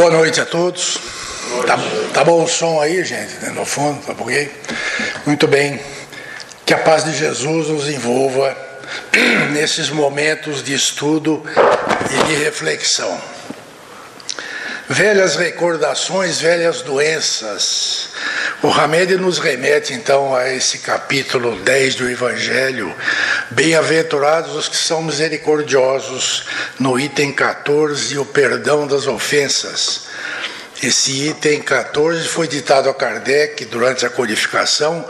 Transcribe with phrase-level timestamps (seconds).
[0.00, 0.98] Boa noite a todos.
[1.66, 1.78] Tá,
[2.14, 4.50] tá, bom o som aí, gente, né, no fundo, tá ok?
[5.26, 5.78] Muito bem.
[6.64, 8.56] Que a paz de Jesus nos envolva
[9.52, 11.44] nesses momentos de estudo
[12.10, 13.20] e de reflexão.
[14.88, 18.08] Velhas recordações, velhas doenças.
[18.62, 22.90] O Hamed nos remete então a esse capítulo 10 do Evangelho.
[23.52, 26.44] Bem-aventurados os que são misericordiosos,
[26.78, 30.02] no item 14, o perdão das ofensas.
[30.80, 35.04] Esse item 14 foi ditado a Kardec durante a codificação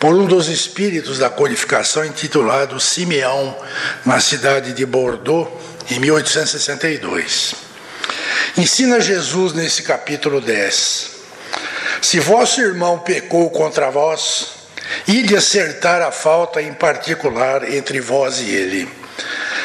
[0.00, 3.56] por um dos espíritos da codificação intitulado Simeão,
[4.06, 5.50] na cidade de Bordeaux,
[5.90, 7.54] em 1862.
[8.56, 11.10] Ensina Jesus nesse capítulo 10.
[12.00, 14.61] Se vosso irmão pecou contra vós,
[15.06, 18.88] ide acertar a falta em particular entre vós e ele.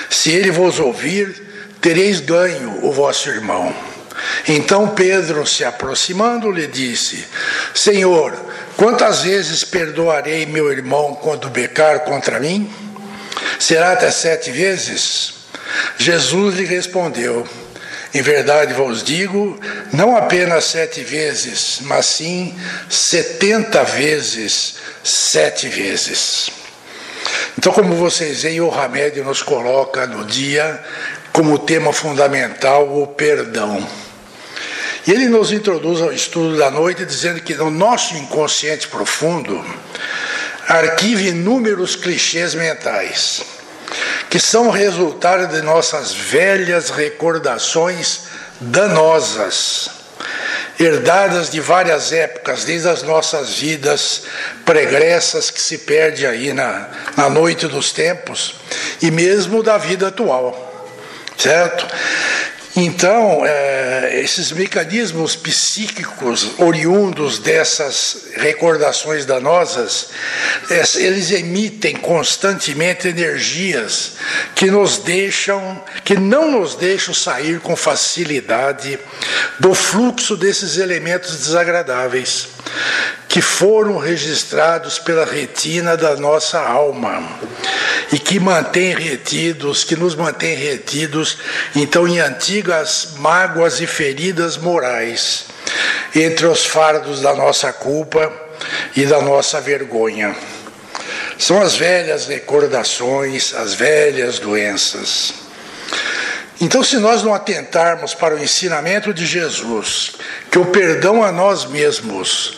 [0.10, 3.74] Se ele vos ouvir, tereis ganho o vosso irmão.
[4.48, 7.26] Então Pedro, se aproximando, lhe disse:
[7.74, 8.36] Senhor,
[8.76, 12.72] quantas vezes perdoarei meu irmão quando pecar contra mim?
[13.60, 15.34] Será até sete vezes?
[15.98, 17.48] Jesus lhe respondeu:
[18.18, 19.60] em verdade vos digo,
[19.94, 22.56] não apenas sete vezes, mas sim
[22.90, 26.50] setenta vezes, sete vezes.
[27.58, 30.84] Então, como vocês veem, o Hamed nos coloca no dia
[31.32, 33.88] como tema fundamental o perdão.
[35.06, 39.64] E ele nos introduz ao estudo da noite dizendo que no nosso inconsciente profundo
[40.68, 43.57] arquiva inúmeros clichês mentais
[44.30, 48.24] que são resultado de nossas velhas recordações
[48.60, 49.90] danosas,
[50.80, 54.24] herdadas de várias épocas, desde as nossas vidas
[54.66, 58.56] pregressas que se perde aí na, na noite dos tempos,
[59.02, 60.88] e mesmo da vida atual,
[61.38, 61.88] certo?
[62.80, 70.10] Então, é, esses mecanismos psíquicos oriundos dessas recordações danosas,
[70.96, 74.12] eles emitem constantemente energias
[74.54, 79.00] que nos deixam, que não nos deixam sair com facilidade
[79.60, 82.48] do fluxo desses elementos desagradáveis
[83.28, 87.22] que foram registrados pela retina da nossa alma
[88.12, 91.38] e que mantém retidos, que nos mantém retidos,
[91.76, 95.46] então, em antigas mágoas e feridas morais,
[96.16, 98.32] entre os fardos da nossa culpa
[98.96, 100.36] e da nossa vergonha.
[101.38, 105.34] São as velhas recordações, as velhas doenças.
[106.60, 110.14] Então, se nós não atentarmos para o ensinamento de Jesus,
[110.50, 112.58] que o perdão a nós mesmos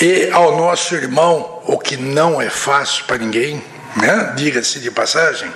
[0.00, 3.62] e ao nosso irmão, o que não é fácil para ninguém,
[3.96, 4.34] né?
[4.36, 5.50] diga-se de passagem,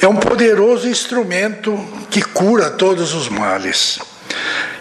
[0.00, 1.74] é um poderoso instrumento
[2.10, 3.98] que cura todos os males.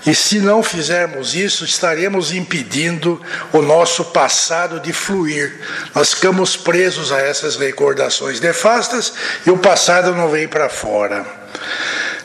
[0.05, 3.19] E se não fizermos isso, estaremos impedindo
[3.51, 5.61] o nosso passado de fluir.
[5.95, 9.13] Nós ficamos presos a essas recordações nefastas
[9.45, 11.25] e o passado não vem para fora.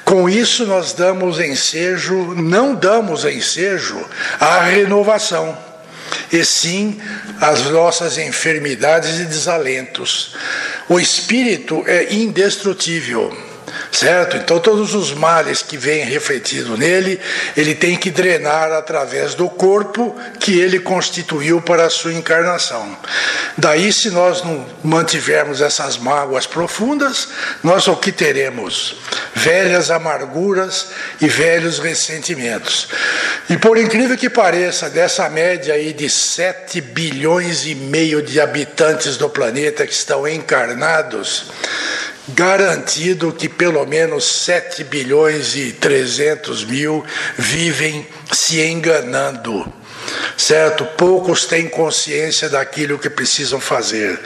[0.05, 4.05] Com isso, nós damos ensejo, não damos ensejo
[4.39, 5.70] à renovação
[6.33, 7.01] e sim
[7.41, 10.35] as nossas enfermidades e desalentos.
[10.89, 13.50] O espírito é indestrutível
[13.93, 14.37] certo?
[14.37, 17.21] Então, todos os males que vêm refletido nele,
[17.57, 22.97] ele tem que drenar através do corpo que ele constituiu para a sua encarnação.
[23.57, 27.29] Daí, se nós não mantivermos essas mágoas profundas,
[27.63, 28.97] nós o que teremos?
[29.35, 30.89] Velhas amarguras
[31.21, 32.89] e velhos ressentimentos.
[33.49, 39.17] E por incrível que pareça, dessa média aí de 7 bilhões e meio de habitantes
[39.17, 41.47] do planeta que estão encarnados,
[42.35, 47.05] garantido que pelo menos 7 bilhões e 300 mil
[47.37, 49.73] vivem se enganando.
[50.37, 50.85] Certo?
[50.97, 54.19] Poucos têm consciência daquilo que precisam fazer.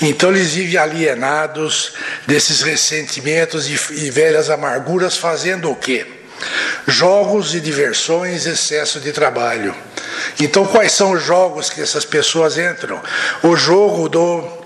[0.00, 1.92] Então eles vivem alienados
[2.26, 6.04] desses ressentimentos e, velhas amarguras, fazendo o quê?
[6.86, 9.74] Jogos e diversões, excesso de trabalho.
[10.40, 13.00] Então, quais são os jogos que essas pessoas entram?
[13.42, 14.61] O jogo do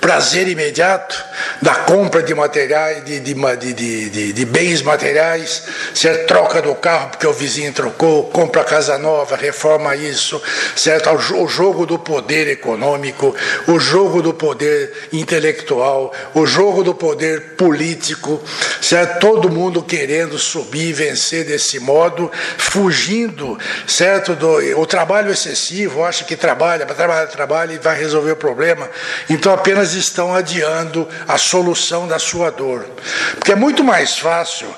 [0.00, 1.22] prazer imediato
[1.60, 5.64] da compra de materiais, de, de, de, de, bens materiais,
[5.94, 6.26] certo?
[6.26, 10.40] troca do carro porque o vizinho trocou, compra casa nova, reforma isso,
[10.74, 11.10] certo?
[11.10, 13.34] O jogo do poder econômico,
[13.66, 18.42] o jogo do poder intelectual, o jogo do poder político,
[18.80, 19.20] certo?
[19.20, 24.34] Todo mundo querendo subir e vencer desse modo, fugindo, certo?
[24.34, 28.88] Do, o trabalho excessivo, acha que trabalha, trabalha, trabalha e vai resolver o problema.
[29.28, 32.86] Então apenas estão adiando a solução da sua dor.
[33.34, 34.68] Porque é muito mais fácil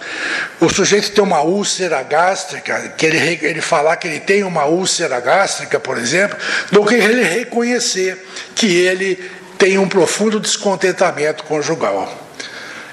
[0.60, 5.18] o sujeito ter uma úlcera gástrica, que ele, ele falar que ele tem uma úlcera
[5.20, 6.36] gástrica, por exemplo,
[6.70, 8.18] do que ele reconhecer
[8.54, 12.22] que ele tem um profundo descontentamento conjugal.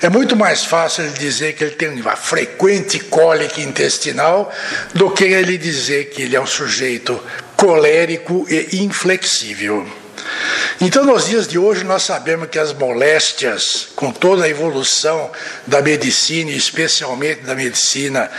[0.01, 4.50] É muito mais fácil ele dizer que ele tem uma frequente cólica intestinal
[4.94, 7.21] do que ele dizer que ele é um sujeito
[7.57, 9.86] colérico e inflexível.
[10.81, 15.29] Então, nos dias de hoje, nós sabemos que as moléstias, com toda a evolução
[15.67, 18.31] da medicina, especialmente da medicina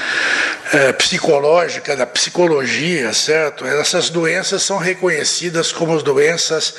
[0.72, 3.66] eh, psicológica, da psicologia, certo?
[3.66, 6.74] Essas doenças são reconhecidas como doenças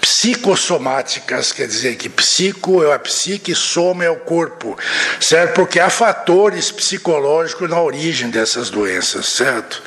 [0.00, 4.78] psicossomáticas, quer dizer que psico é a psique, soma é o corpo,
[5.20, 5.54] certo?
[5.54, 9.82] Porque há fatores psicológicos na origem dessas doenças, certo?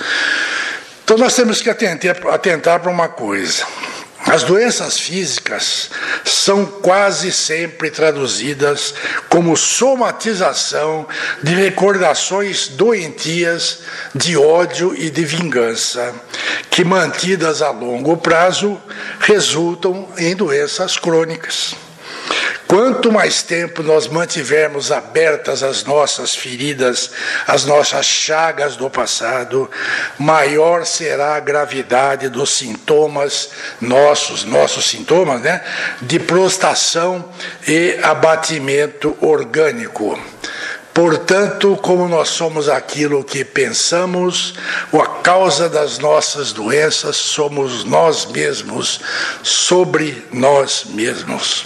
[1.04, 3.64] Então, nós temos que atentar, atentar para uma coisa.
[4.28, 5.92] As doenças físicas
[6.24, 8.94] são quase sempre traduzidas
[9.30, 11.08] como somatização
[11.44, 13.82] de recordações doentias
[14.16, 16.14] de ódio e de vingança,
[16.72, 18.82] que mantidas a longo prazo
[19.20, 21.76] resultam em doenças crônicas.
[22.68, 27.12] Quanto mais tempo nós mantivermos abertas as nossas feridas,
[27.46, 29.70] as nossas chagas do passado,
[30.18, 35.62] maior será a gravidade dos sintomas nossos, nossos sintomas, né,
[36.02, 37.24] de prostração
[37.68, 40.20] e abatimento orgânico.
[40.92, 44.56] Portanto, como nós somos aquilo que pensamos,
[44.94, 49.02] a causa das nossas doenças somos nós mesmos,
[49.44, 51.66] sobre nós mesmos.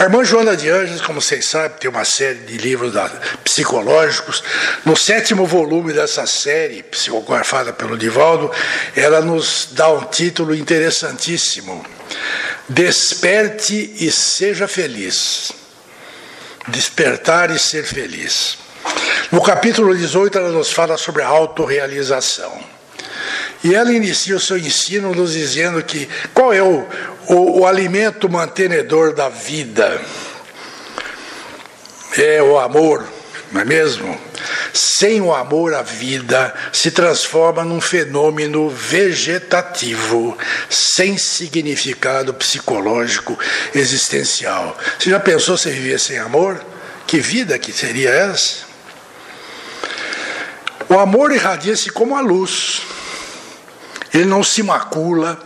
[0.00, 3.06] A irmã Joana de Anjos, como vocês sabem, tem uma série de livros da,
[3.44, 4.42] psicológicos.
[4.82, 8.50] No sétimo volume dessa série, psicografada pelo Divaldo,
[8.96, 11.84] ela nos dá um título interessantíssimo:
[12.66, 15.52] Desperte e seja feliz.
[16.68, 18.56] Despertar e ser feliz.
[19.30, 22.58] No capítulo 18, ela nos fala sobre a autorrealização.
[23.62, 26.88] E ela inicia o seu ensino nos dizendo que qual é o,
[27.34, 30.00] o, o alimento mantenedor da vida?
[32.16, 33.06] É o amor,
[33.52, 34.20] não é mesmo?
[34.72, 40.36] Sem o amor, a vida se transforma num fenômeno vegetativo,
[40.68, 43.38] sem significado psicológico
[43.74, 44.76] existencial.
[44.98, 46.60] Você já pensou se viver sem amor?
[47.06, 48.68] Que vida que seria essa?
[50.88, 52.82] O amor irradia-se como a luz
[54.12, 55.40] ele não se macula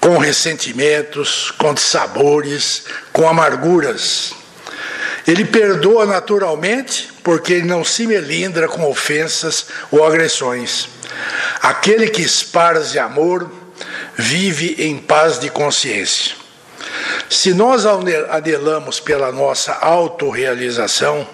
[0.00, 4.32] com ressentimentos, com dissabores, com amarguras.
[5.26, 10.88] Ele perdoa naturalmente, porque ele não se melindra com ofensas ou agressões.
[11.60, 13.50] Aquele que esparze amor
[14.16, 16.36] vive em paz de consciência.
[17.28, 21.26] Se nós anelamos pela nossa autorrealização,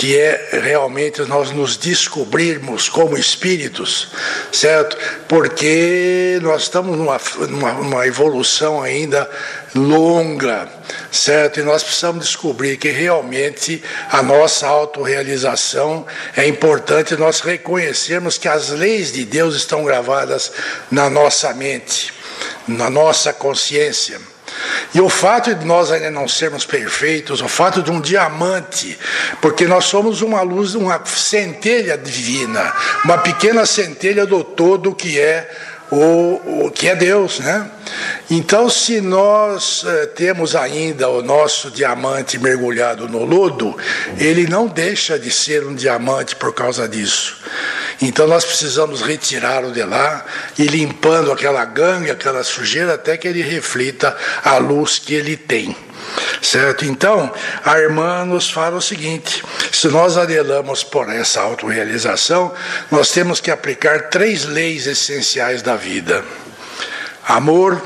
[0.00, 4.08] que é realmente nós nos descobrirmos como espíritos,
[4.50, 4.96] certo?
[5.28, 9.30] Porque nós estamos numa, numa, numa evolução ainda
[9.74, 10.66] longa,
[11.12, 11.60] certo?
[11.60, 18.70] E nós precisamos descobrir que realmente a nossa autorrealização é importante nós reconhecermos que as
[18.70, 20.50] leis de Deus estão gravadas
[20.90, 22.10] na nossa mente,
[22.66, 24.18] na nossa consciência.
[24.94, 28.98] E o fato de nós ainda não sermos perfeitos, o fato de um diamante,
[29.40, 32.72] porque nós somos uma luz, uma centelha divina,
[33.04, 35.50] uma pequena centelha do todo que é
[35.90, 37.70] o, que é Deus, né?
[38.30, 43.76] Então, se nós eh, temos ainda o nosso diamante mergulhado no lodo,
[44.16, 47.36] ele não deixa de ser um diamante por causa disso.
[48.02, 50.24] Então nós precisamos retirá-lo de lá
[50.58, 55.76] e limpando aquela gangue, aquela sujeira, até que ele reflita a luz que ele tem.
[56.42, 56.84] Certo?
[56.84, 57.32] Então,
[57.64, 59.42] a irmã nos fala o seguinte:
[59.72, 62.52] se nós anelamos por essa autorrealização,
[62.90, 66.24] nós temos que aplicar três leis essenciais da vida:
[67.26, 67.80] amor,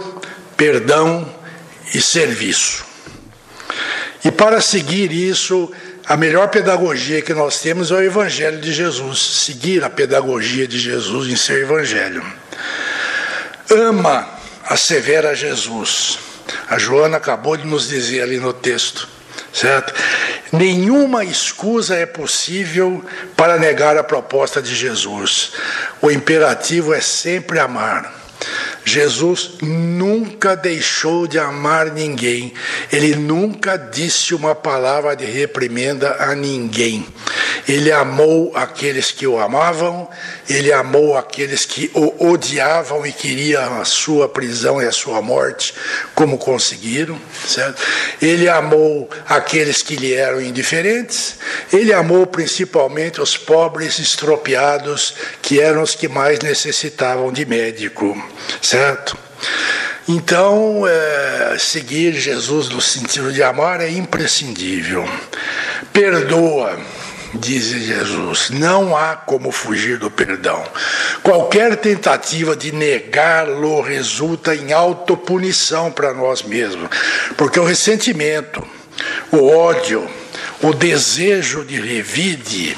[0.57, 1.29] perdão
[1.93, 2.85] e serviço.
[4.25, 5.71] E para seguir isso,
[6.07, 10.79] a melhor pedagogia que nós temos é o Evangelho de Jesus, seguir a pedagogia de
[10.79, 12.25] Jesus em seu Evangelho.
[13.71, 14.29] Ama,
[14.65, 16.19] assevera Jesus.
[16.69, 19.09] A Joana acabou de nos dizer ali no texto,
[19.53, 19.95] certo?
[20.53, 23.05] Nenhuma escusa é possível
[23.37, 25.53] para negar a proposta de Jesus.
[26.01, 28.24] O imperativo é sempre amar.
[28.85, 32.53] Jesus nunca deixou de amar ninguém,
[32.93, 37.07] ele nunca disse uma palavra de reprimenda a ninguém.
[37.67, 40.09] Ele amou aqueles que o amavam,
[40.49, 45.73] ele amou aqueles que o odiavam e queriam a sua prisão e a sua morte,
[46.15, 47.81] como conseguiram, certo?
[48.21, 51.37] Ele amou aqueles que lhe eram indiferentes,
[51.73, 58.15] ele amou principalmente os pobres estropiados, que eram os que mais necessitavam de médico,
[58.61, 58.74] certo?
[60.09, 65.09] Então, é, seguir Jesus no sentido de amar é imprescindível.
[65.93, 66.79] Perdoa,
[67.35, 70.63] diz Jesus, não há como fugir do perdão.
[71.23, 76.91] Qualquer tentativa de negá-lo resulta em autopunição para nós mesmos,
[77.37, 78.63] porque o ressentimento,
[79.33, 80.07] o ódio,
[80.65, 82.75] o desejo de revide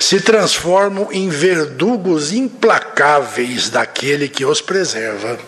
[0.00, 5.38] se transformam em verdugos implacáveis daquele que os preserva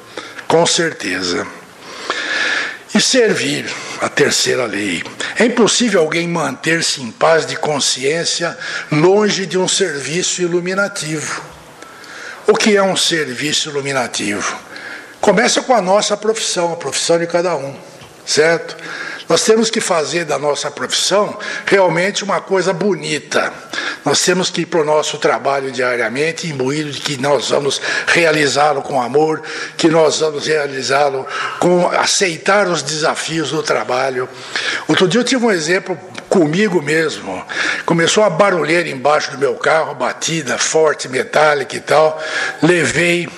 [0.46, 1.44] com certeza.
[2.94, 3.68] E servir,
[4.00, 5.02] a terceira lei.
[5.36, 8.56] É impossível alguém manter-se em paz de consciência
[8.92, 11.42] longe de um serviço iluminativo.
[12.46, 14.56] O que é um serviço iluminativo?
[15.20, 17.74] Começa com a nossa profissão, a profissão de cada um,
[18.24, 18.76] certo?
[19.32, 23.50] Nós temos que fazer da nossa profissão realmente uma coisa bonita.
[24.04, 28.82] Nós temos que ir para o nosso trabalho diariamente, imbuído de que nós vamos realizá-lo
[28.82, 29.42] com amor,
[29.78, 31.26] que nós vamos realizá-lo
[31.58, 34.28] com aceitar os desafios do trabalho.
[34.86, 35.98] Outro dia eu tive um exemplo
[36.28, 37.42] comigo mesmo.
[37.86, 42.22] Começou a barulheira embaixo do meu carro, batida forte, metálica e tal.
[42.62, 43.30] Levei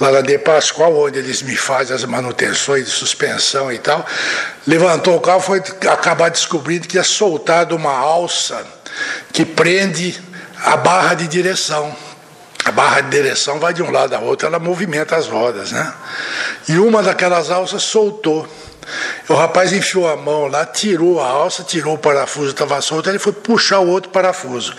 [0.00, 4.04] lá na De Pascoal, onde eles me fazem as manutenções de suspensão e tal.
[4.66, 8.64] Levantou o carro, foi acabar descobrindo que tinha soltado uma alça
[9.32, 10.20] que prende
[10.64, 11.94] a barra de direção.
[12.64, 15.92] A barra de direção vai de um lado a outro, ela movimenta as rodas, né?
[16.66, 18.48] E uma daquelas alças soltou.
[19.28, 23.18] O rapaz enfiou a mão lá, tirou a alça, tirou o parafuso, estava solto, ele
[23.18, 24.74] foi puxar o outro parafuso.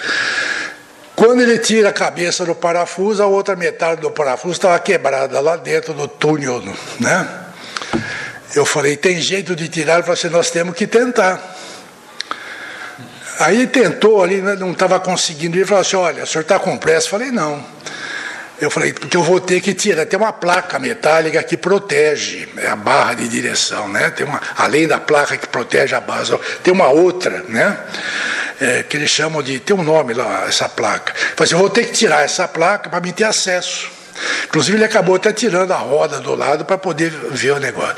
[1.15, 5.55] Quando ele tira a cabeça do parafuso, a outra metade do parafuso estava quebrada lá
[5.55, 6.62] dentro do túnel,
[7.00, 7.27] né?
[8.53, 9.95] Eu falei, tem jeito de tirar?
[9.95, 11.41] Ele falou assim, nós temos que tentar.
[13.39, 15.57] Aí tentou ali, né, não estava conseguindo.
[15.57, 17.07] Ele falou assim, olha, o senhor está com pressa?
[17.07, 17.63] Eu falei, não.
[18.60, 20.05] Eu falei, porque eu vou ter que tirar.
[20.05, 24.10] Tem uma placa metálica que protege é a barra de direção, né?
[24.10, 27.77] Tem uma, além da placa que protege a base, tem uma outra, né?
[28.59, 29.59] É, que eles chamam de.
[29.59, 31.13] Tem um nome lá, essa placa.
[31.13, 33.95] Falei assim, eu vou ter que tirar essa placa para me ter acesso.
[34.45, 37.95] Inclusive, ele acabou até tirando a roda do lado para poder ver o negócio.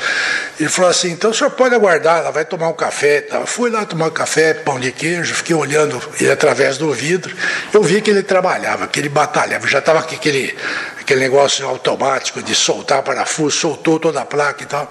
[0.58, 3.20] Ele falou assim: então o senhor pode aguardar, ela vai tomar um café.
[3.20, 3.46] Tá?
[3.46, 7.34] Fui lá tomar um café, pão de queijo, fiquei olhando ele através do vidro.
[7.72, 10.56] Eu vi que ele trabalhava, que ele batalhava, já estava aquele,
[11.00, 14.88] aquele negócio automático de soltar parafuso, soltou toda a placa e tal.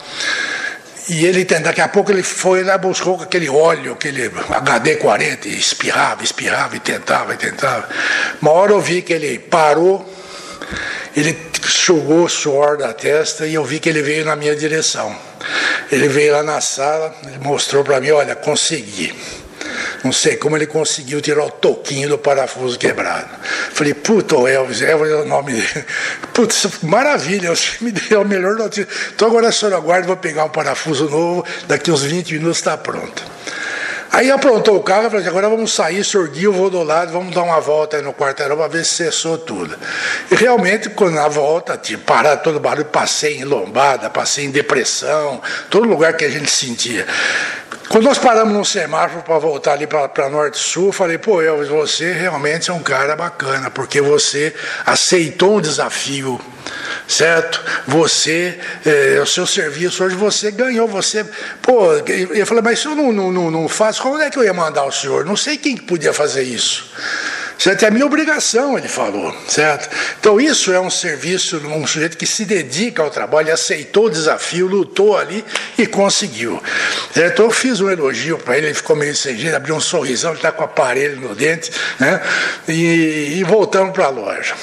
[1.09, 6.75] E ele, daqui a pouco, ele foi lá, buscou aquele óleo, aquele HD-40, espirrava, espirrava
[6.75, 7.87] e tentava e tentava.
[8.41, 10.05] Uma hora eu vi que ele parou,
[11.15, 15.15] ele enxugou o suor da testa e eu vi que ele veio na minha direção.
[15.89, 19.15] Ele veio lá na sala, mostrou para mim, olha, consegui.
[20.07, 23.27] Não sei como ele conseguiu tirar o toquinho do parafuso quebrado.
[23.73, 25.85] Falei, puta, o Elvis, Elvis é o nome dele.
[26.33, 28.87] Putz, maravilha, você me deu a melhor notícia.
[29.13, 32.77] Então agora a senhora aguarda, vou pegar um parafuso novo, daqui uns 20 minutos está
[32.77, 33.21] pronto.
[34.11, 37.43] Aí aprontou o carro, falou assim, agora vamos sair, sorguiu, vou do lado, vamos dar
[37.43, 39.77] uma volta aí no quarteirão para ver se cessou tudo.
[40.31, 44.51] E realmente, quando na volta, tinha parado todo o barulho, passei em lombada, passei em
[44.51, 47.05] depressão, todo lugar que a gente sentia.
[47.89, 52.69] Quando nós paramos no semáforo para voltar ali para Norte-Sul, falei, pô, Elvis, você realmente
[52.69, 54.53] é um cara bacana, porque você
[54.85, 56.39] aceitou um desafio,
[57.07, 57.63] certo?
[57.87, 61.25] Você, é, o seu serviço hoje, você ganhou, você.
[61.61, 64.53] Pô, eu falei, mas se eu não, não, não, faço, como é que eu ia
[64.53, 65.25] mandar o senhor?
[65.25, 66.91] Não sei quem podia fazer isso.
[67.57, 67.83] Certo?
[67.83, 69.89] É a minha obrigação, ele falou, certo?
[70.19, 74.67] Então isso é um serviço, um sujeito que se dedica ao trabalho, aceitou o desafio,
[74.67, 75.43] lutou ali
[75.75, 76.61] e conseguiu.
[77.11, 77.33] Certo?
[77.33, 80.31] Então eu fiz um elogio para ele, ele ficou meio sem jeito, abriu um sorrisão,
[80.31, 82.21] ele está com o aparelho no dente, né?
[82.67, 84.53] E, e voltamos para a loja.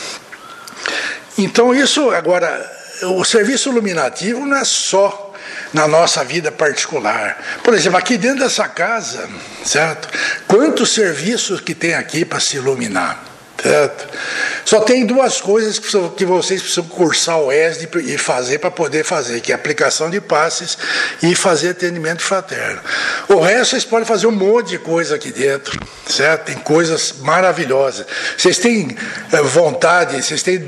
[1.37, 2.71] Então isso, agora,
[3.03, 5.33] o serviço iluminativo não é só
[5.73, 7.43] na nossa vida particular.
[7.63, 9.29] Por exemplo, aqui dentro dessa casa,
[9.65, 10.09] certo?
[10.47, 13.23] Quantos serviços que tem aqui para se iluminar,
[13.65, 14.07] certo?
[14.65, 19.41] Só tem duas coisas que vocês precisam cursar o ESD e fazer para poder fazer,
[19.41, 20.77] que é aplicação de passes
[21.23, 22.81] e fazer atendimento fraterno.
[23.29, 26.47] O resto vocês podem fazer um monte de coisa aqui dentro, certo?
[26.47, 28.07] Tem coisas maravilhosas.
[28.37, 28.97] Vocês têm
[29.33, 30.63] eh, vontade, vocês têm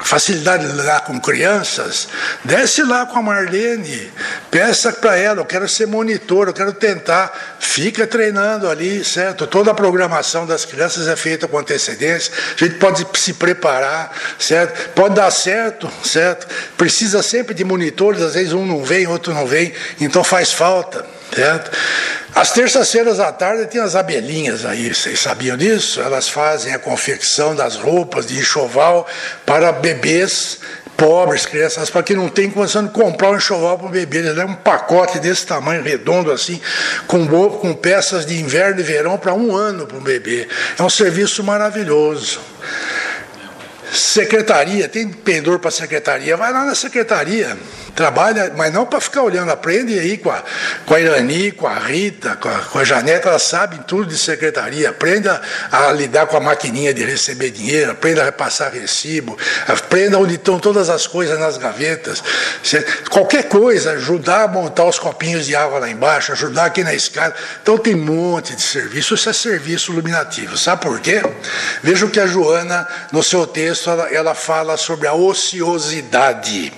[0.00, 2.08] facilidade de lidar com crianças,
[2.44, 4.10] desce lá com a Marlene,
[4.50, 9.46] peça para ela, eu quero ser monitor, eu quero tentar, fica treinando ali, certo?
[9.46, 11.58] Toda a programação das crianças é feita com
[11.92, 14.90] a gente pode se preparar, certo?
[14.90, 16.46] Pode dar certo, certo?
[16.76, 21.04] Precisa sempre de monitores, às vezes um não vem, outro não vem, então faz falta,
[21.34, 21.70] certo?
[22.34, 26.00] Às terças-feiras à tarde tem as abelhinhas aí, vocês sabiam disso?
[26.00, 29.06] Elas fazem a confecção das roupas de enxoval
[29.44, 30.58] para bebês
[31.00, 34.18] pobres, crianças, para quem não tem condição de comprar um enxoval para o bebê.
[34.18, 36.60] Ele é um pacote desse tamanho, redondo assim,
[37.06, 40.46] com, com peças de inverno e verão para um ano para o bebê.
[40.78, 42.38] É um serviço maravilhoso.
[43.90, 47.56] Secretaria, tem pendor para secretaria, vai lá na secretaria
[48.00, 50.42] Trabalha, mas não para ficar olhando, aprende aí com a,
[50.86, 54.16] com a Irani, com a Rita, com a, com a Janeta, elas sabem tudo de
[54.16, 55.38] secretaria, aprenda
[55.70, 59.36] a lidar com a maquininha de receber dinheiro, aprenda a repassar recibo,
[59.68, 62.24] aprenda onde estão todas as coisas nas gavetas.
[63.10, 67.34] Qualquer coisa, ajudar a montar os copinhos de água lá embaixo, ajudar aqui na escada.
[67.62, 70.56] Então tem um monte de serviço, isso é serviço iluminativo.
[70.56, 71.20] Sabe por quê?
[71.82, 76.72] Veja o que a Joana, no seu texto, ela, ela fala sobre a ociosidade.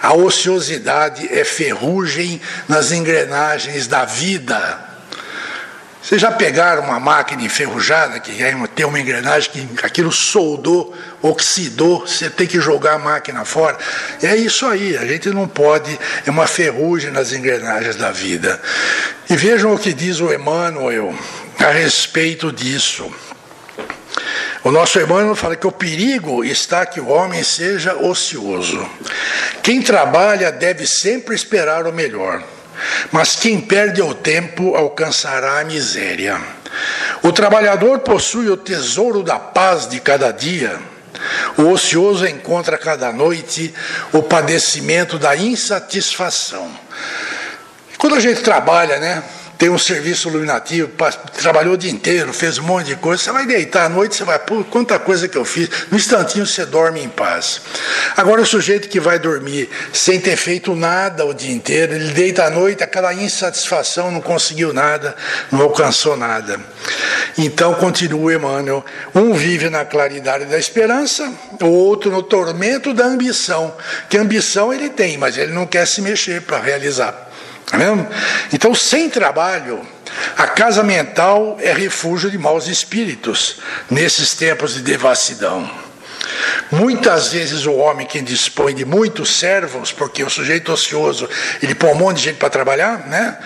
[0.00, 4.94] A ociosidade ociosidade é ferrugem nas engrenagens da vida.
[6.02, 8.30] Vocês já pegaram uma máquina enferrujada, que
[8.74, 13.78] tem uma engrenagem que aquilo soldou, oxidou, você tem que jogar a máquina fora?
[14.22, 18.60] É isso aí, a gente não pode, é uma ferrugem nas engrenagens da vida.
[19.30, 21.14] E vejam o que diz o Emmanuel
[21.58, 23.10] a respeito disso.
[24.64, 28.88] O nosso irmão fala que o perigo está que o homem seja ocioso.
[29.62, 32.42] Quem trabalha deve sempre esperar o melhor,
[33.12, 36.40] mas quem perde o tempo alcançará a miséria.
[37.22, 40.78] O trabalhador possui o tesouro da paz de cada dia.
[41.58, 43.72] O ocioso encontra cada noite
[44.14, 46.70] o padecimento da insatisfação.
[47.98, 49.22] Quando a gente trabalha, né?
[49.58, 50.90] Tem um serviço iluminativo,
[51.40, 54.24] trabalhou o dia inteiro, fez um monte de coisa, você vai deitar à noite, você
[54.24, 57.60] vai, pô, quanta coisa que eu fiz, no instantinho você dorme em paz.
[58.16, 62.44] Agora o sujeito que vai dormir sem ter feito nada o dia inteiro, ele deita
[62.44, 65.14] à noite, aquela insatisfação, não conseguiu nada,
[65.50, 66.60] não alcançou nada.
[67.38, 68.84] Então continua Emmanuel,
[69.14, 73.74] um vive na claridade da esperança, o outro no tormento da ambição,
[74.08, 77.33] que ambição ele tem, mas ele não quer se mexer para realizar.
[77.78, 78.18] Tá?
[78.52, 79.80] Então, sem trabalho,
[80.36, 83.58] a casa mental é refúgio de maus espíritos
[83.90, 85.84] nesses tempos de devassidão.
[86.70, 91.28] Muitas vezes o homem que dispõe de muitos servos, porque o sujeito ocioso
[91.62, 93.38] ele põe um monte de gente para trabalhar, né?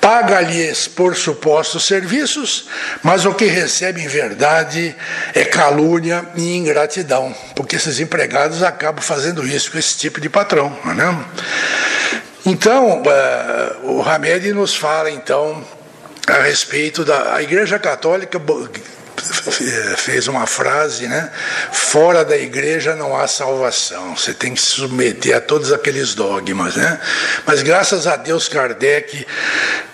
[0.00, 2.66] paga-lhes por supostos serviços,
[3.02, 4.94] mas o que recebe em verdade
[5.34, 10.76] é calúnia e ingratidão, porque esses empregados acabam fazendo isso com esse tipo de patrão.
[10.84, 11.24] É mesmo?
[12.46, 15.64] Então, uh, o Hamed nos fala então
[16.26, 18.38] a respeito da a Igreja Católica
[19.96, 21.30] fez uma frase, né?
[21.72, 24.16] Fora da igreja não há salvação.
[24.16, 27.00] Você tem que se submeter a todos aqueles dogmas, né?
[27.46, 29.26] Mas graças a Deus Kardec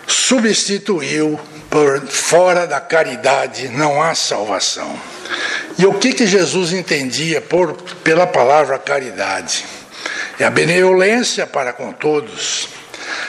[0.06, 4.98] substituiu por fora da caridade não há salvação.
[5.78, 9.64] E o que que Jesus entendia por pela palavra caridade?
[10.40, 12.66] É a benevolência para com todos,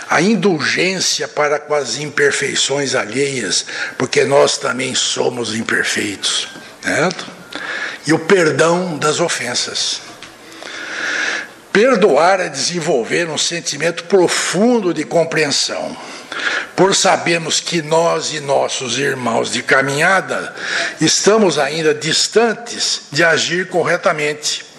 [0.10, 3.66] a indulgência para com as imperfeições alheias,
[3.98, 6.48] porque nós também somos imperfeitos,
[6.82, 7.28] certo?
[8.08, 10.00] E o perdão das ofensas.
[11.74, 15.98] Perdoar é desenvolver um sentimento profundo de compreensão,
[16.78, 20.56] por sabermos que nós e nossos irmãos de caminhada
[21.02, 24.71] estamos ainda distantes de agir corretamente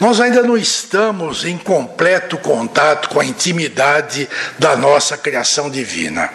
[0.00, 6.30] nós ainda não estamos em completo contato com a intimidade da nossa criação divina.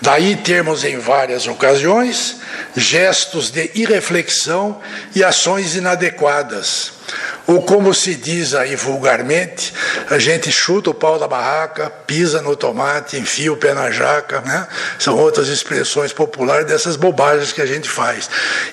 [0.00, 2.36] Daí termos em várias ocasiões
[2.76, 4.80] gestos de irreflexão
[5.14, 6.97] e ações inadequadas.
[7.46, 9.72] Ou como se diz aí vulgarmente,
[10.10, 14.40] a gente chuta o pau da barraca, pisa no tomate, enfia o pé na jaca,
[14.42, 14.66] né?
[14.98, 18.28] São outras expressões populares dessas bobagens que a gente faz,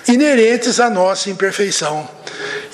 [0.06, 2.08] inerentes à nossa imperfeição.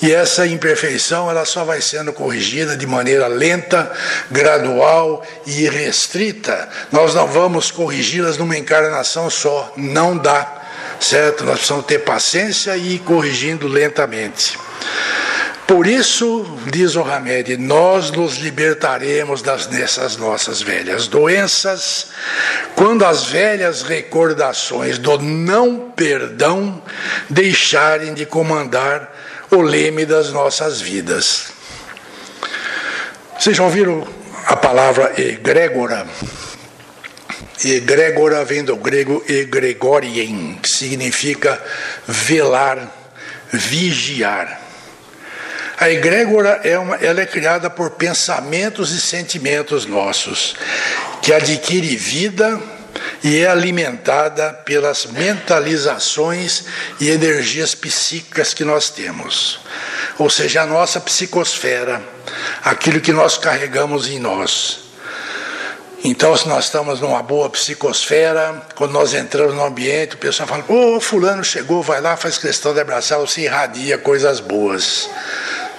[0.01, 3.89] E essa imperfeição ela só vai sendo corrigida de maneira lenta,
[4.29, 6.67] gradual e restrita.
[6.91, 10.61] Nós não vamos corrigi-las numa encarnação só, não dá.
[10.99, 11.43] certo?
[11.43, 14.57] Nós precisamos ter paciência e ir corrigindo lentamente.
[15.67, 22.07] Por isso, diz o Hamed, nós nos libertaremos das, dessas nossas velhas doenças,
[22.75, 26.81] quando as velhas recordações do não perdão
[27.29, 29.11] deixarem de comandar
[29.51, 31.53] o leme das nossas vidas.
[33.39, 34.05] Vocês já ouviram
[34.47, 36.05] a palavra egrégora?
[37.63, 41.61] Egrégora vem do grego egregorien, que significa
[42.05, 42.91] velar,
[43.51, 44.62] vigiar.
[45.79, 50.55] A egrégora é, uma, ela é criada por pensamentos e sentimentos nossos,
[51.21, 52.61] que adquire vida
[53.23, 56.65] e é alimentada pelas mentalizações
[56.99, 59.59] e energias psíquicas que nós temos.
[60.19, 62.01] Ou seja, a nossa psicosfera,
[62.63, 64.83] aquilo que nós carregamos em nós.
[66.05, 70.65] Então, se nós estamos numa boa psicosfera, quando nós entramos no ambiente, o pessoal fala:
[70.67, 75.09] Ô, oh, Fulano chegou, vai lá, faz questão de abraçar, você irradia coisas boas.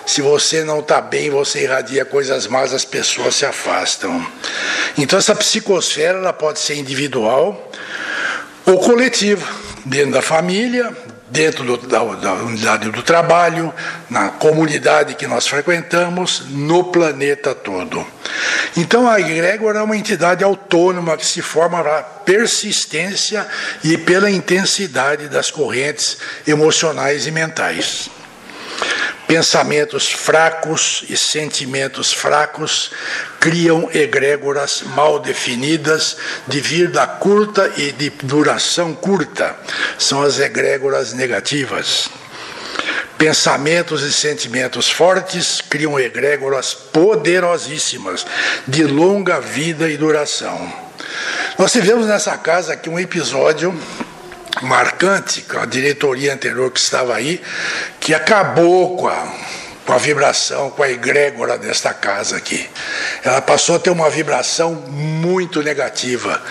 [0.07, 4.25] Se você não está bem, você irradia coisas más, as pessoas se afastam.
[4.99, 7.71] Então, essa psicosfera ela pode ser individual
[8.67, 9.47] ou coletiva,
[9.85, 10.95] dentro da família,
[11.29, 13.73] dentro do, da, da, unidade do trabalho,
[14.09, 18.07] na comunidade que nós frequentamos, no planeta todo.
[18.77, 23.47] Então, a egrégora é uma entidade autônoma que se forma pela persistência
[23.83, 28.09] e pela intensidade das correntes emocionais e mentais.
[29.27, 32.91] Pensamentos fracos e sentimentos fracos
[33.41, 39.57] criam egrégoras mal definidas de vida curta e de duração curta.
[39.99, 42.11] São as egrégoras negativas.
[43.17, 48.27] Pensamentos e sentimentos fortes criam egrégoras poderosíssimas,
[48.69, 50.71] de longa vida e duração.
[51.59, 53.75] Nós tivemos nessa casa aqui um episódio
[54.63, 57.43] marcante com a diretoria anterior que estava aí,
[58.01, 59.35] que acabou com a,
[59.85, 62.69] com a vibração, com a egrégora desta casa aqui.
[63.23, 66.43] Ela passou a ter uma vibração muito negativa.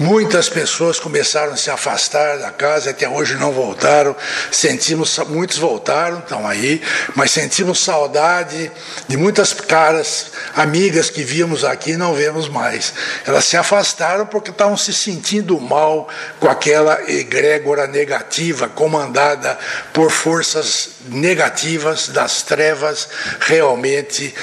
[0.00, 4.16] Muitas pessoas começaram a se afastar da casa, até hoje não voltaram.
[4.50, 6.80] Sentimos, muitos voltaram, estão aí,
[7.14, 8.72] mas sentimos saudade
[9.06, 12.94] de muitas caras, amigas que víamos aqui e não vemos mais.
[13.26, 16.08] Elas se afastaram porque estavam se sentindo mal
[16.38, 19.58] com aquela egrégora negativa, comandada
[19.92, 23.06] por forças negativas das trevas,
[23.38, 24.34] realmente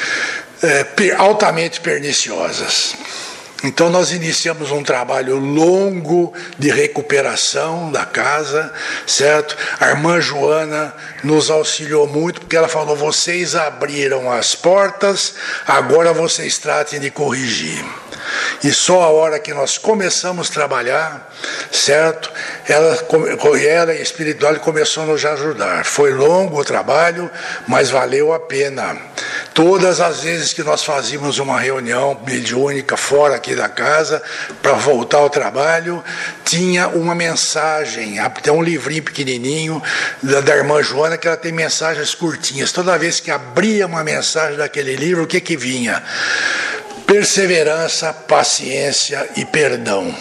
[0.62, 0.86] é,
[1.18, 2.96] altamente perniciosas.
[3.64, 8.72] Então nós iniciamos um trabalho longo de recuperação da casa,
[9.06, 9.58] certo?
[9.80, 10.94] A irmã Joana
[11.24, 15.34] nos auxiliou muito porque ela falou: "Vocês abriram as portas,
[15.66, 17.84] agora vocês tratem de corrigir".
[18.64, 21.34] E só a hora que nós começamos a trabalhar,
[21.72, 22.32] certo?
[22.68, 22.98] Ela,
[23.70, 25.86] ela espiritual começou a nos ajudar.
[25.86, 27.30] Foi longo o trabalho,
[27.68, 28.98] mas valeu a pena.
[29.58, 34.22] Todas as vezes que nós fazíamos uma reunião mediúnica fora aqui da casa,
[34.62, 36.04] para voltar ao trabalho,
[36.46, 39.82] tinha uma mensagem, tem um livrinho pequenininho
[40.22, 42.72] da, da irmã Joana que ela tem mensagens curtinhas.
[42.72, 46.04] Toda vez que abria uma mensagem daquele livro, o que que vinha?
[47.08, 50.16] Perseverança, paciência e perdão.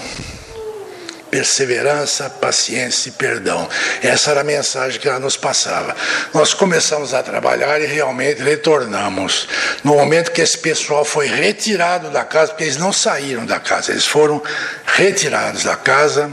[1.30, 3.68] Perseverança, paciência e perdão.
[4.02, 5.94] Essa era a mensagem que ela nos passava.
[6.32, 9.48] Nós começamos a trabalhar e realmente retornamos.
[9.82, 13.90] No momento que esse pessoal foi retirado da casa, porque eles não saíram da casa,
[13.90, 14.42] eles foram
[14.84, 16.30] retirados da casa,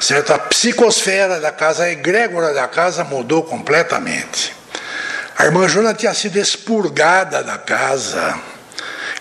[0.00, 0.32] certo?
[0.32, 4.54] A psicosfera da casa, a egrégora da casa mudou completamente.
[5.36, 8.38] A irmã Jona tinha sido expurgada da casa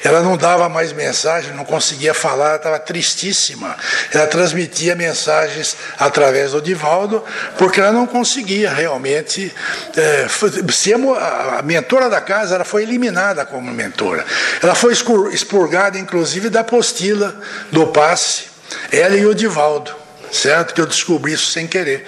[0.04, 3.76] ela não dava mais mensagem, não conseguia falar, estava tristíssima.
[4.14, 7.24] Ela transmitia mensagens através do Divaldo,
[7.58, 9.54] porque ela não conseguia realmente.
[9.96, 10.28] É,
[10.72, 14.26] ser a, mentora da casa ela foi eliminada como mentora.
[14.64, 14.94] Ela foi
[15.32, 17.36] expurgada, inclusive, da apostila
[17.72, 18.44] do passe,
[18.92, 20.74] ela e o Divaldo certo?
[20.74, 22.06] Que eu descobri isso sem querer.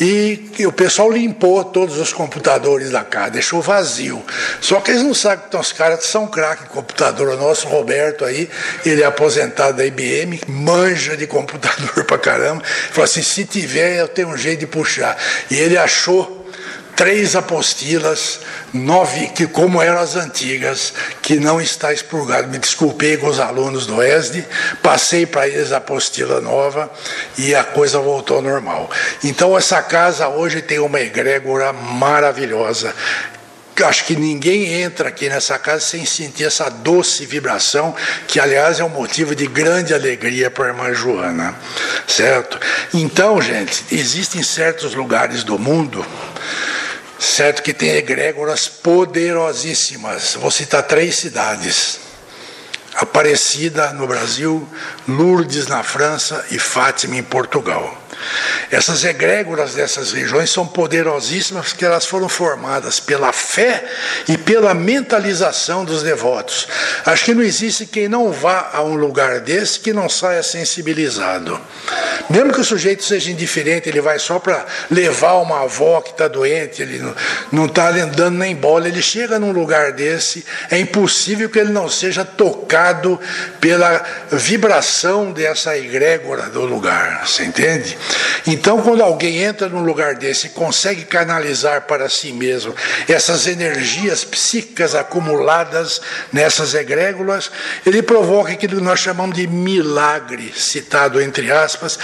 [0.00, 4.24] E, o pessoal limpou todos os computadores da casa, deixou vazio.
[4.60, 7.28] Só que eles não sabem que os caras são craque computador.
[7.28, 8.48] O nosso Roberto aí,
[8.84, 12.62] ele é aposentado da IBM, manja de computador pra caramba.
[12.64, 15.16] Falou assim: se tiver, eu tenho um jeito de puxar.
[15.50, 16.37] E ele achou
[16.98, 18.40] três apostilas,
[18.74, 22.48] nove, que como eram as antigas, que não está expurgado.
[22.48, 24.44] Me desculpei com os alunos do ESD,
[24.82, 26.90] passei para eles a apostila nova
[27.38, 28.90] e a coisa voltou ao normal.
[29.22, 32.92] Então essa casa hoje tem uma egrégora maravilhosa
[33.84, 37.94] acho que ninguém entra aqui nessa casa sem sentir essa doce vibração,
[38.26, 41.54] que aliás é um motivo de grande alegria para a irmã Joana,
[42.04, 42.58] certo?
[42.92, 46.04] Então, gente, existem certos lugares do mundo
[47.18, 50.34] certo que tem egrégoras poderosíssimas.
[50.34, 51.98] Vou citar três cidades.
[52.94, 54.68] Aparecida no Brasil,
[55.06, 57.97] Lourdes na França e Fátima em Portugal.
[58.70, 63.84] Essas egrégoras dessas regiões são poderosíssimas porque elas foram formadas pela fé
[64.28, 66.68] e pela mentalização dos devotos.
[67.04, 71.58] Acho que não existe quem não vá a um lugar desse que não saia sensibilizado.
[72.28, 76.28] Mesmo que o sujeito seja indiferente, ele vai só para levar uma avó que está
[76.28, 77.02] doente, ele
[77.50, 81.88] não está dando nem bola, ele chega num lugar desse, é impossível que ele não
[81.88, 83.18] seja tocado
[83.60, 87.96] pela vibração dessa egrégora do lugar, você entende?
[88.46, 92.74] Então, quando alguém entra num lugar desse e consegue canalizar para si mesmo
[93.08, 96.00] essas energias psíquicas acumuladas
[96.32, 97.50] nessas egrégoras,
[97.84, 101.98] ele provoca aquilo que nós chamamos de milagre, citado entre aspas,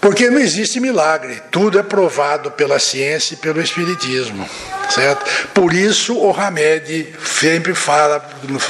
[0.00, 4.48] porque não existe milagre, tudo é provado pela ciência e pelo espiritismo,
[4.90, 5.24] certo?
[5.52, 8.24] Por isso o Hamed sempre fala,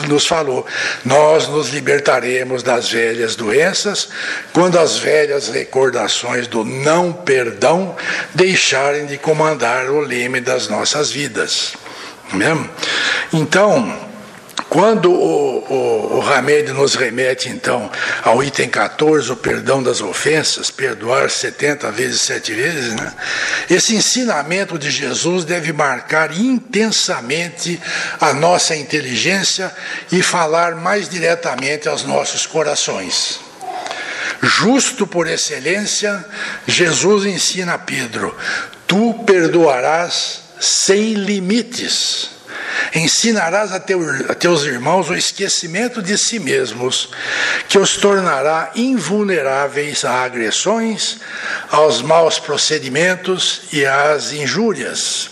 [0.09, 0.67] nos falou,
[1.05, 4.09] nós nos libertaremos das velhas doenças
[4.53, 7.95] quando as velhas recordações do não perdão
[8.35, 11.75] deixarem de comandar o leme das nossas vidas.
[12.33, 12.69] Mesmo?
[13.33, 14.16] Então,
[14.77, 17.91] quando o, o, o Hamed nos remete, então,
[18.23, 23.11] ao item 14, o perdão das ofensas, perdoar 70 vezes, sete vezes, né?
[23.71, 27.81] esse ensinamento de Jesus deve marcar intensamente
[28.21, 29.75] a nossa inteligência
[30.13, 33.41] e falar mais diretamente aos nossos corações.
[34.43, 36.23] Justo por excelência,
[36.67, 38.37] Jesus ensina a Pedro:
[38.87, 42.36] tu perdoarás sem limites.
[42.97, 47.11] Ensinarás a, teu, a teus irmãos o esquecimento de si mesmos,
[47.69, 51.19] que os tornará invulneráveis a agressões,
[51.71, 55.29] aos maus procedimentos e às injúrias.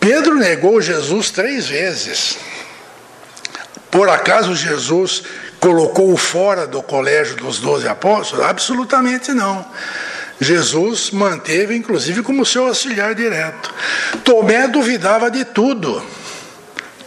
[0.00, 2.36] Pedro negou Jesus três vezes.
[3.88, 5.22] Por acaso Jesus
[5.60, 8.44] colocou-o fora do colégio dos doze apóstolos?
[8.44, 9.64] Absolutamente não.
[10.40, 13.72] Jesus manteve, inclusive, como seu auxiliar direto.
[14.24, 16.02] Tomé duvidava de tudo.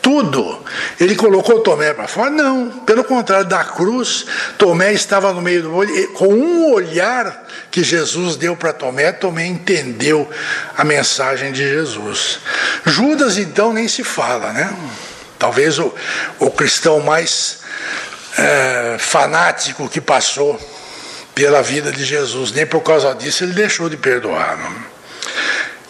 [0.01, 0.63] Tudo.
[0.99, 2.29] Ele colocou Tomé para fora?
[2.29, 2.69] Não.
[2.85, 4.25] Pelo contrário, da cruz,
[4.57, 6.13] Tomé estava no meio do olho.
[6.13, 10.29] Com um olhar que Jesus deu para Tomé, Tomé entendeu
[10.77, 12.39] a mensagem de Jesus.
[12.85, 14.71] Judas, então, nem se fala, né?
[15.39, 15.93] Talvez o,
[16.39, 17.59] o cristão mais
[18.38, 20.59] é, fanático que passou
[21.36, 24.58] pela vida de Jesus, nem por causa disso ele deixou de perdoar.
[24.58, 24.95] Não?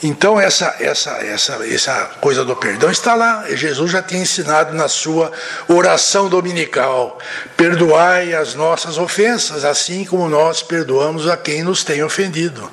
[0.03, 3.45] Então essa, essa, essa, essa coisa do perdão está lá.
[3.49, 5.31] Jesus já tinha ensinado na sua
[5.67, 7.17] oração dominical:
[7.55, 12.69] perdoai as nossas ofensas, assim como nós perdoamos a quem nos tem ofendido.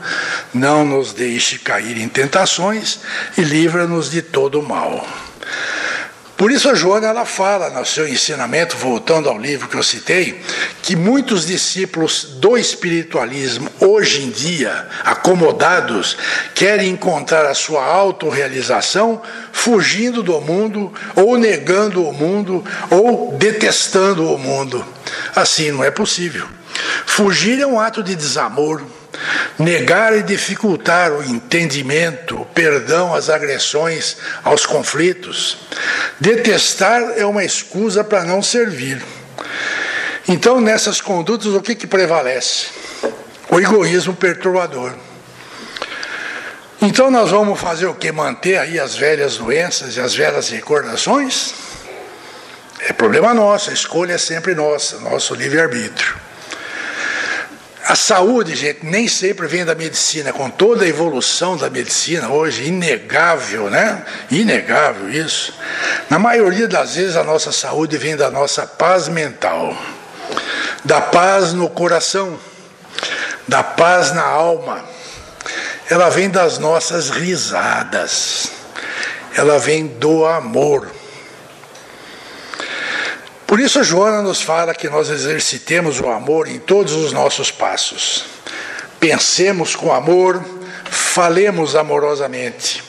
[0.53, 3.01] Não nos deixe cair em tentações
[3.39, 5.07] e livra-nos de todo mal.
[6.43, 10.43] Por isso a Joana ela fala no seu ensinamento, voltando ao livro que eu citei,
[10.83, 16.17] que muitos discípulos do espiritualismo hoje em dia, acomodados,
[16.53, 24.37] querem encontrar a sua autorrealização fugindo do mundo, ou negando o mundo, ou detestando o
[24.37, 24.85] mundo.
[25.37, 26.49] Assim não é possível.
[27.07, 28.83] Fugir é um ato de desamor,
[29.59, 35.59] Negar e dificultar o entendimento, o perdão às agressões, aos conflitos.
[36.19, 39.03] Detestar é uma escusa para não servir.
[40.29, 42.69] Então, nessas condutas, o que, que prevalece?
[43.51, 44.95] O egoísmo perturbador.
[46.81, 48.11] Então, nós vamos fazer o que?
[48.11, 51.55] Manter aí as velhas doenças e as velhas recordações?
[52.81, 56.17] É problema nosso, a escolha é sempre nossa, nosso livre-arbítrio.
[57.85, 62.69] A saúde, gente, nem sempre vem da medicina, com toda a evolução da medicina hoje,
[62.69, 64.05] inegável, né?
[64.31, 65.53] Inegável isso.
[66.09, 69.77] Na maioria das vezes a nossa saúde vem da nossa paz mental,
[70.85, 72.39] da paz no coração,
[73.49, 74.85] da paz na alma.
[75.91, 78.53] Ela vem das nossas risadas,
[79.35, 80.89] ela vem do amor.
[83.53, 88.25] Por isso, Joana nos fala que nós exercitemos o amor em todos os nossos passos.
[88.99, 90.43] Pensemos com amor,
[90.87, 92.83] falemos amorosamente.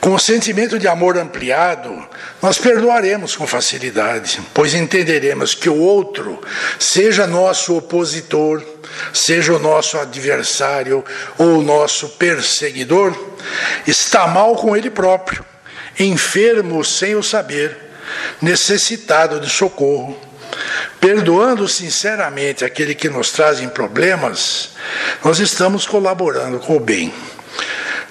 [0.00, 2.02] Com o sentimento de amor ampliado,
[2.40, 6.40] nós perdoaremos com facilidade, pois entenderemos que o outro,
[6.78, 8.64] seja nosso opositor,
[9.12, 11.04] seja o nosso adversário
[11.36, 13.14] ou o nosso perseguidor,
[13.86, 15.44] está mal com ele próprio
[15.98, 17.89] enfermo sem o saber,
[18.40, 20.18] necessitado de socorro,
[21.00, 24.70] perdoando sinceramente aquele que nos trazem problemas,
[25.24, 27.12] nós estamos colaborando com o bem.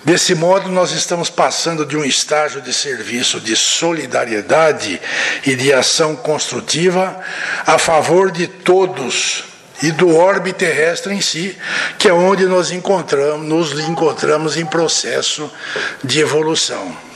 [0.04, 5.00] Desse modo, nós estamos passando de um estágio de serviço de solidariedade
[5.46, 7.20] e de ação construtiva
[7.66, 9.44] a favor de todos
[9.84, 11.58] e do orbe terrestre em si,
[11.98, 15.52] que é onde nós encontramos, nos encontramos em processo
[16.04, 17.09] de evolução.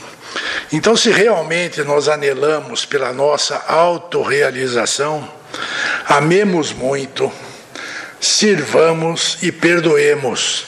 [0.72, 5.28] Então, se realmente nós anelamos pela nossa autorrealização,
[6.08, 7.30] amemos muito,
[8.20, 10.66] sirvamos e perdoemos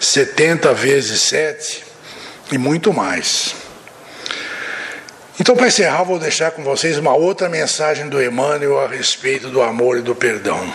[0.00, 1.84] 70 vezes 7
[2.52, 3.54] e muito mais.
[5.40, 9.62] Então, para encerrar, vou deixar com vocês uma outra mensagem do Emmanuel a respeito do
[9.62, 10.72] amor e do perdão.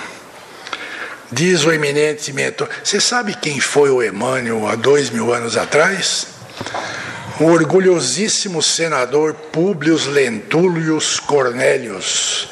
[1.31, 6.27] Diz o eminente mentor: Você sabe quem foi o Emmanuel há dois mil anos atrás?
[7.39, 12.49] O orgulhosíssimo senador Públio Lentulus Cornélius,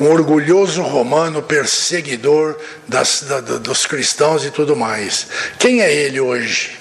[0.00, 5.28] um orgulhoso romano perseguidor das, da, dos cristãos e tudo mais.
[5.56, 6.76] Quem é ele hoje?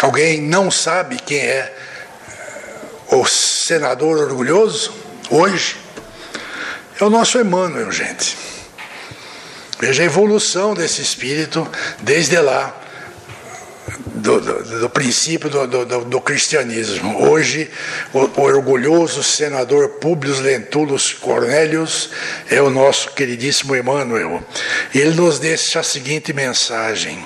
[0.00, 1.74] Alguém não sabe quem é
[3.08, 4.94] o senador orgulhoso
[5.30, 5.76] hoje?
[7.00, 8.36] É o nosso Emmanuel, gente.
[9.80, 11.68] Veja a evolução desse espírito
[12.00, 12.83] desde lá,
[14.14, 15.66] do, do, do princípio do,
[16.04, 17.28] do, cristianismo.
[17.28, 17.70] Hoje,
[18.12, 22.10] o, o, orgulhoso senador Públio Lentulus Cornélius
[22.48, 24.42] é o nosso queridíssimo Emmanuel.
[24.94, 27.24] Ele nos deixa a seguinte mensagem.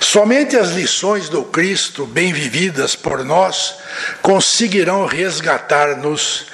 [0.00, 3.74] Somente as lições do Cristo, bem vividas por nós,
[4.22, 6.46] conseguirão resgatar-nos,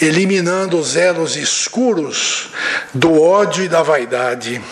[0.00, 2.50] eliminando os elos escuros
[2.94, 4.62] do ódio e da vaidade,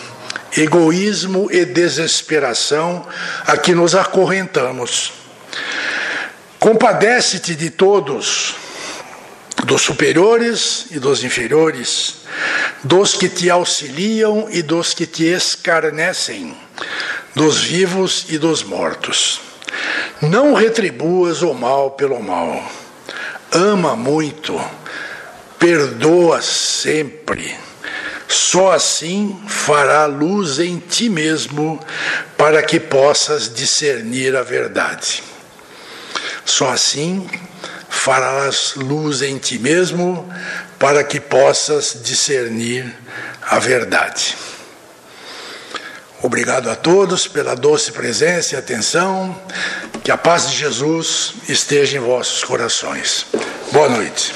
[0.55, 3.07] egoísmo e desesperação
[3.45, 5.13] a que nos acorrentamos.
[6.59, 8.55] Compadece-te de todos,
[9.63, 12.17] dos superiores e dos inferiores,
[12.83, 16.55] dos que te auxiliam e dos que te escarnecem
[17.35, 19.41] dos vivos e dos mortos.
[20.21, 22.63] Não retribuas o mal pelo mal.
[23.51, 24.59] Ama muito,
[25.57, 27.55] perdoa sempre.
[28.31, 31.77] Só assim fará luz em ti mesmo
[32.37, 35.21] para que possas discernir a verdade.
[36.45, 37.29] Só assim
[37.89, 40.33] farás luz em ti mesmo
[40.79, 42.95] para que possas discernir
[43.41, 44.37] a verdade.
[46.21, 49.37] Obrigado a todos pela doce presença e atenção.
[50.05, 53.25] Que a paz de Jesus esteja em vossos corações.
[53.73, 54.33] Boa noite.